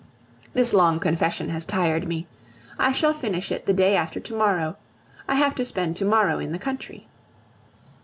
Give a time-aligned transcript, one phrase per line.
[0.53, 2.25] This long confession has tired me.
[2.79, 4.77] I shall finish it the day after to morrow;
[5.29, 7.07] I have to spend to morrow in the country.